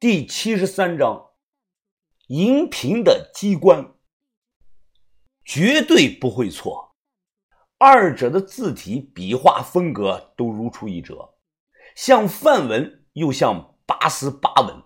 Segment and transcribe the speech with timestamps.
[0.00, 1.32] 第七十三章，
[2.28, 3.96] 荧屏的机关
[5.44, 6.96] 绝对不会错。
[7.76, 11.34] 二者的字体、笔画风格都如出一辙，
[11.94, 14.82] 像梵文又像八思巴文。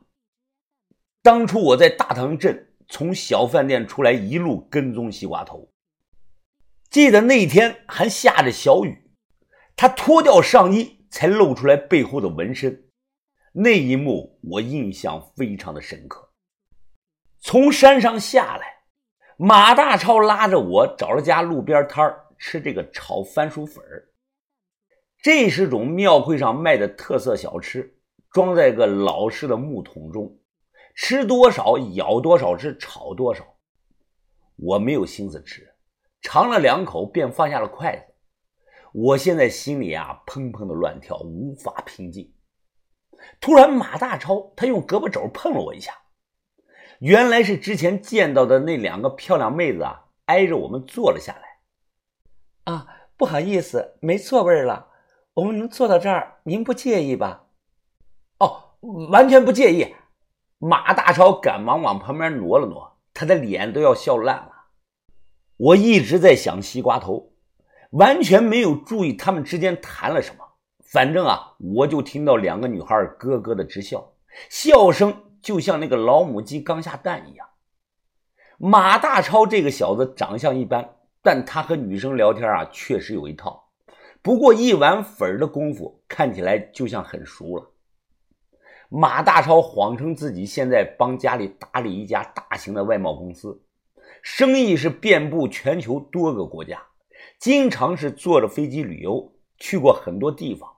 [1.22, 5.70] 当初我在大塘镇从小饭店出来，一路跟踪西瓜头。
[6.90, 9.12] 记得那天还下着小雨，
[9.76, 12.83] 他脱掉上衣才露出来背后的纹身。
[13.56, 16.28] 那一幕我印象非常的深刻。
[17.38, 18.82] 从山上下来，
[19.36, 23.84] 马大超拉着我找了家路边摊吃这个炒番薯粉
[25.22, 27.96] 这是种庙会上卖的特色小吃，
[28.32, 30.36] 装在个老式的木桶中，
[30.96, 33.44] 吃多少舀多少汁，炒多少。
[34.56, 35.76] 我没有心思吃，
[36.20, 38.14] 尝了两口便放下了筷子。
[38.92, 42.34] 我现在心里啊砰砰的乱跳，无法平静。
[43.40, 45.92] 突然，马大超他用胳膊肘碰了我一下，
[46.98, 52.72] 原来是之前见到的那两个漂亮妹子啊，挨着我们坐了下来。
[52.72, 54.88] 啊，不好意思，没座位了，
[55.34, 57.46] 我们能坐到这儿，您不介意吧？
[58.38, 58.76] 哦，
[59.10, 59.94] 完全不介意。
[60.58, 64.52] 马大超赶忙往旁边挪了挪，他的脸都要笑烂了。
[65.56, 67.32] 我一直在想西瓜头，
[67.90, 70.43] 完全没有注意他们之间谈了什么。
[70.94, 74.12] 反正啊，我就听到两个女孩咯咯的直笑，
[74.48, 77.48] 笑声就像那个老母鸡刚下蛋一样。
[78.58, 83.70] 马大超这个小子长相一般，但他和女生聊天啊，确实有一套。
[84.22, 87.72] 不过一碗粉的功夫，看起来就像很熟了。
[88.88, 93.60] 马大超谎称自己现在帮家里打理一家大型的外贸公司，
[94.22, 96.80] 生意是遍布全球多个国家，
[97.40, 100.70] 经常是坐着飞机旅游，去过很多地方。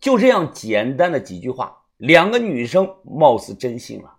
[0.00, 4.16] 就这样简单的几句话，两个女生貌似真信了。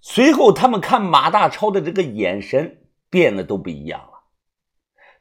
[0.00, 4.24] 随后，他们看马大超的这个眼神变得都不一样了。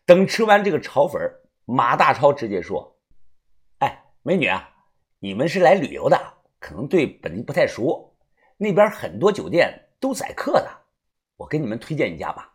[0.06, 1.22] 等吃完这个炒粉，
[1.66, 2.98] 马大超直接说
[3.80, 4.70] ：“哎，美女啊，
[5.20, 8.16] 你们是来旅游的，可能对本地不太熟。
[8.58, 10.70] 那边很多酒店都宰客的，
[11.38, 12.54] 我给你们推荐一家吧，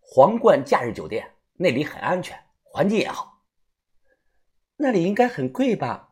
[0.00, 3.42] 皇冠假日酒店，那里很安全，环境也好。
[4.76, 6.07] 那里应该很贵吧？”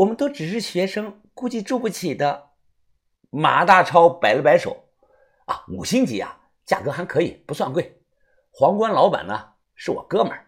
[0.00, 2.52] 我们都只是学生，估计住不起的。
[3.28, 4.88] 马大超摆了摆手，
[5.44, 8.00] 啊，五星级啊，价格还可以，不算贵。
[8.50, 10.46] 皇冠老板呢，是我哥们儿。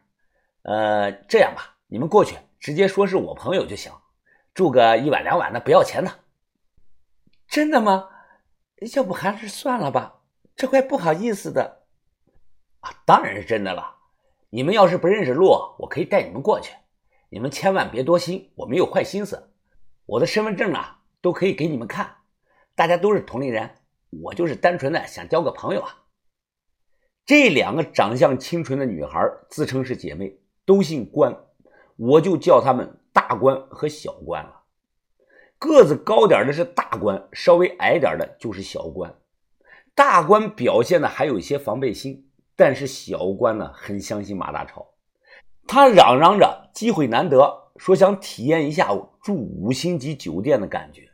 [0.63, 3.93] 呃，这样吧，你们过去直接说是我朋友就行，
[4.55, 6.11] 住个一晚两晚的，不要钱的。
[7.47, 8.09] 真的吗？
[8.97, 10.21] 要不还是算了吧，
[10.57, 11.83] 这怪不好意思的。
[12.81, 13.97] 啊，当然是真的了。
[14.49, 16.73] 你们要是不认识路，我可以带你们过去。
[17.33, 19.49] 你们千万别多心，我没有坏心思。
[20.05, 22.17] 我的身份证啊，都可以给你们看。
[22.75, 23.71] 大家都是同龄人，
[24.11, 26.05] 我就是单纯的想交个朋友啊。
[27.25, 31.35] 这两个长相清纯的女孩自称是姐妹，都姓关，
[31.97, 34.65] 我就叫她们大关和小关了。
[35.59, 39.15] 个子高点的是大关，稍微矮点的就是小关。
[39.95, 44.87] 大关表现的还有一些防备心，但是小关呢，很相信马大超。
[45.73, 51.11] 他嚷嚷着机会难得，说想体验一下住五星级酒店的感觉。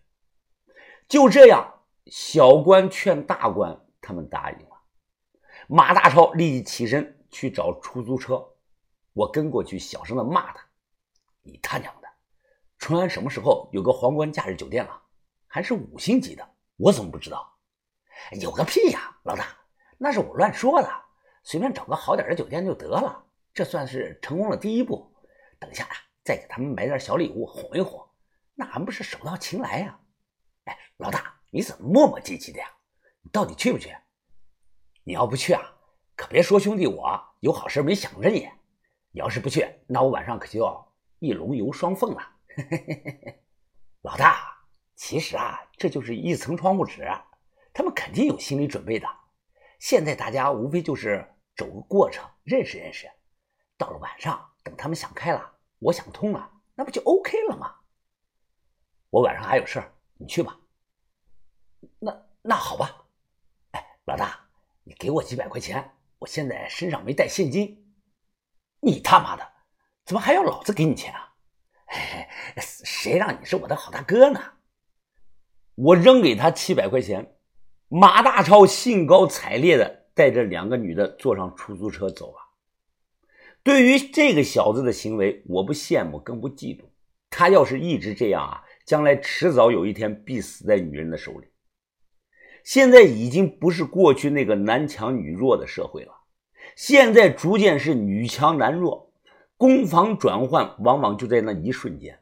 [1.09, 1.75] 就这样，
[2.07, 4.83] 小官劝大官，他们答应了。
[5.69, 8.45] 马大超立即起身去找出租车，
[9.13, 10.61] 我跟过去，小声的骂他
[11.45, 12.09] ：“你他娘的，
[12.79, 15.03] 淳安什么时候有个皇冠假日酒店了？
[15.47, 16.45] 还是五星级的？
[16.79, 17.49] 我怎么不知道？
[18.41, 19.57] 有个屁呀，老大，
[19.99, 20.91] 那是我乱说的，
[21.45, 23.27] 随便找个好点的酒店就得了。”
[23.59, 25.13] 这算是成功了第一步，
[25.59, 25.91] 等一下啊，
[26.23, 28.09] 再给他们买点小礼物哄一哄，
[28.55, 29.99] 那还不是手到擒来呀？
[30.67, 32.69] 哎，老大，你怎么磨磨唧唧的呀？
[33.21, 33.93] 你到底去不去？
[35.03, 35.75] 你要不去啊，
[36.15, 38.49] 可别说兄弟我有好事没想着你。
[39.11, 42.23] 你要是不去，那我晚上可就要一龙游双凤了。
[44.03, 44.57] 老大，
[44.95, 47.05] 其实啊，这就是一层窗户纸，
[47.73, 49.09] 他们肯定有心理准备的。
[49.81, 53.11] 现在大家无非就是走个过程，认识认识。
[53.79, 57.77] 到了晚上，等他们想开了，我想通了，那不就 OK 了吗？
[59.09, 59.83] 我晚上还有事
[60.19, 60.59] 你去吧。
[62.01, 63.07] 那那好吧。
[63.71, 64.41] 哎，老大，
[64.83, 67.95] 你给我几百块钱，我现在身上没带现金。
[68.81, 69.53] 你他妈的，
[70.05, 71.37] 怎么还要老子给你钱啊？
[72.59, 74.41] 谁让你是我的好大哥呢？
[75.77, 77.39] 我扔给他七百块钱，
[77.87, 82.48] 马大超兴高采烈的带着两个女的坐上出租车走了。
[83.69, 86.85] 对于这个小子的行为，我不羡慕，更不嫉妒。
[87.29, 91.49] 他要是一直这样啊，将来迟早有一天必死在女人的手里。
[92.65, 96.15] 现在已经不是过去那个男强女弱的社会了，
[96.77, 99.13] 现在逐渐是女强男弱，
[99.59, 102.19] 攻防转换往往就在那一瞬间。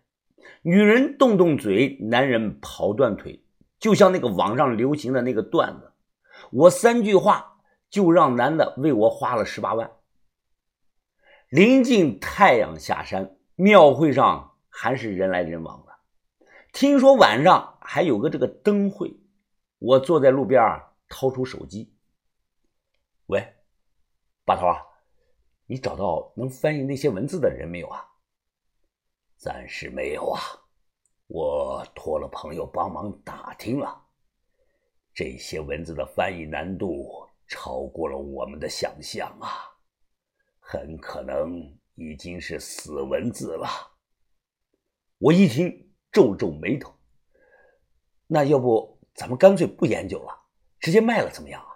[0.62, 3.40] 女人动动嘴，男人跑断腿，
[3.78, 5.92] 就像那个网上流行的那个段子
[6.50, 9.88] ：“我三句话就让男的为我花了十八万。”
[11.48, 15.92] 临近太阳下山，庙会上还是人来人往的。
[16.72, 19.16] 听说晚上还有个这个灯会。
[19.78, 21.94] 我坐在路边掏出手机。
[23.26, 23.54] 喂，
[24.44, 24.82] 把头啊，
[25.66, 28.04] 你找到能翻译那些文字的人没有啊？
[29.36, 30.40] 暂时没有啊，
[31.26, 34.02] 我托了朋友帮忙打听了，
[35.14, 39.75] 这些文字的翻译难度超过了我们的想象啊，
[40.68, 41.62] 很可能
[41.94, 43.68] 已经是死文字了。
[45.18, 46.92] 我一听，皱皱眉头。
[48.26, 49.00] 那要不？
[49.14, 50.46] 咱们干脆不研究了，
[50.80, 51.68] 直接卖了怎么样啊？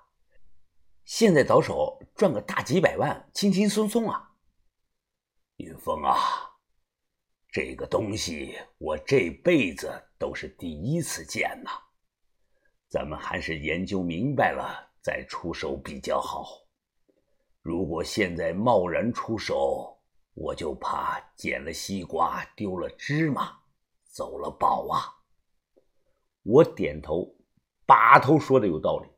[1.04, 4.34] 现在倒手赚个大几百万，轻轻松松啊！
[5.56, 6.18] 云峰啊，
[7.48, 11.70] 这个东西我这辈子都是第一次见呐，
[12.88, 16.44] 咱们还是研究明白了再出手比较好。
[17.70, 19.96] 如果现在贸然出手，
[20.34, 23.56] 我就怕捡了西瓜丢了芝麻，
[24.02, 25.06] 走了宝啊！
[26.42, 27.32] 我点头，
[27.86, 29.08] 把头说的有道理，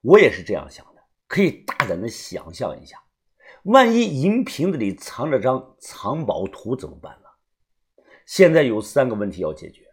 [0.00, 1.00] 我也是这样想的。
[1.28, 3.00] 可以大胆的想象一下，
[3.62, 7.28] 万一银瓶子里藏着张藏宝图怎么办呢？
[8.26, 9.86] 现在有三个问题要解决：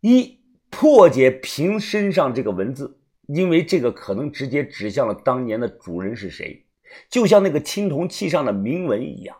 [0.00, 0.40] 一、
[0.70, 2.99] 破解瓶身上这个文字，
[3.32, 6.66] 因为这个可能直接指向了当年的主人是谁，
[7.08, 9.36] 就像那个青铜器上的铭文一样；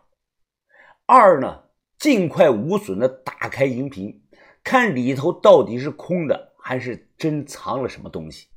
[1.06, 1.64] 二呢，
[1.98, 4.22] 尽快无损的打开银瓶。
[4.62, 8.48] 看里头到底是空的还是真藏了什么东西。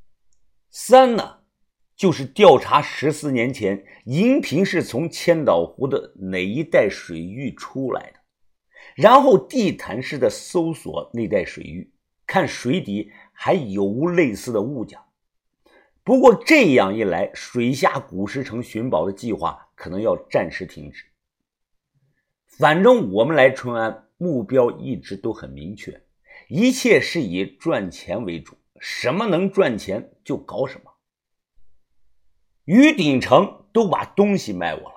[0.70, 1.40] 三呢，
[1.96, 8.20] 就是调查十四年前银瓶是从千岛湖的哪一带水域出来的，
[8.96, 11.92] 然后地毯式的搜索那带水域，
[12.28, 15.00] 看水底还有无类似的物件。
[16.04, 21.06] 不过这样一来，水下古石城寻宝的计划可能要暂时停止。
[22.46, 24.02] 反正我们来春安。
[24.18, 26.02] 目标一直都很明确，
[26.48, 30.94] 一切是以赚钱为主，什么能赚钱就搞什么。
[32.64, 34.96] 于鼎成都把东西卖我了，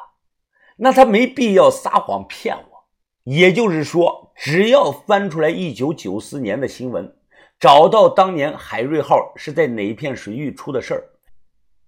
[0.76, 2.86] 那他没必要撒谎骗我。
[3.24, 7.16] 也就是说，只要翻出来一九九四年的新闻，
[7.58, 11.02] 找到当年海瑞号是在哪一片水域出的事儿，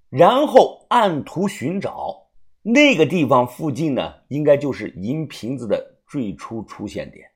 [0.09, 2.31] 然后按图寻找
[2.62, 5.97] 那个地方附近呢，应该就是银瓶子的。
[6.11, 7.31] 最初出现点，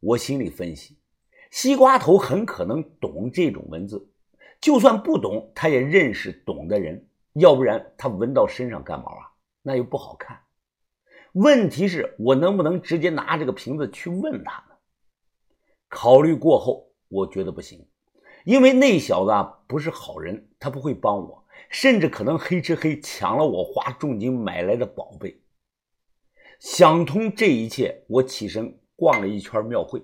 [0.00, 0.98] 我心里分析，
[1.52, 4.10] 西瓜头很可能懂这种文字，
[4.60, 9.30] 就算不懂，他也认识懂的人，要不然他闻到身上干毛啊？
[9.62, 10.36] 那又不好看。
[11.30, 14.74] 问题是我能不能直接拿这个瓶子去问他呢？
[15.88, 17.86] 考虑过后，我觉得不行，
[18.44, 25.42] 因为那小子啊不是好人，他不会帮我，甚至可能黑吃黑抢了我花重金买来的宝贝。
[26.60, 30.02] 想通这一切，我起身逛了一圈庙会，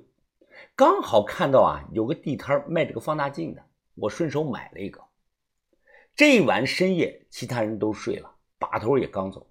[0.76, 3.62] 刚好看到啊有个地摊卖这个放大镜的，
[3.96, 5.02] 我顺手买了一个。
[6.16, 9.46] 这晚深夜，其他人都睡了，把头也刚走，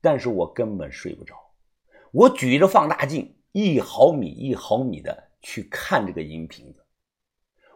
[0.00, 1.34] 但是我根本睡不着。
[2.12, 6.84] 我举着放大镜，一毫米一毫米的去看这个银瓶子。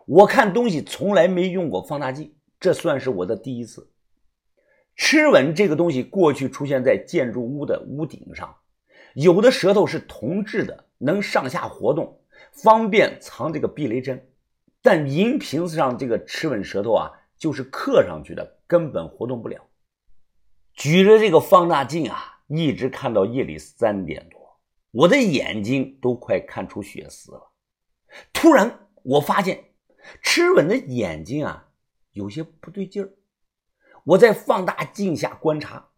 [0.05, 3.93] 我看东西从来没用过放大镜，这算是我的第一次。
[4.97, 8.55] 螭吻这个东西过去出现在建筑物的屋顶上，
[9.15, 12.21] 有的舌头是铜制的，能上下活动，
[12.53, 14.29] 方便藏这个避雷针。
[14.83, 19.65] 但银瓶子上这个螭吻舌头啊，就是刻上去的，根本活动不了。
[20.75, 27.52] 举着这个放大镜啊，一直看到夜里三点多，我的眼睛都快看出血丝了。
[28.33, 29.73] 突然，我发现
[30.23, 31.69] 吃吻的眼睛啊，
[32.13, 33.11] 有些不对劲儿。
[34.05, 35.91] 我在放大镜下观察，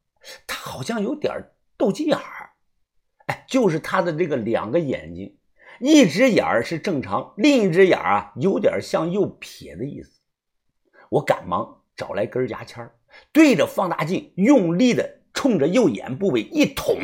[0.47, 2.51] 他好像有点斗鸡眼儿，
[3.27, 5.39] 哎，就是他的这个两个眼睛，
[5.81, 10.21] 一只眼儿是正常，另一只眼儿啊有点向右撇的意思。
[11.11, 12.91] 我赶忙找来根牙签
[13.33, 16.99] 对着放大镜用力的冲着右眼部位一捅，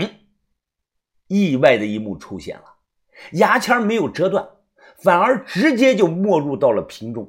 [1.29, 2.77] 意外的一幕出现了，
[3.33, 4.49] 牙签没有折断，
[5.03, 7.29] 反而直接就没入到了瓶中。